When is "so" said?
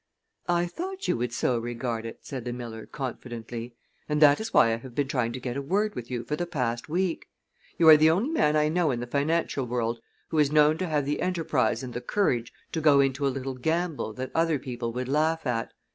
1.31-1.59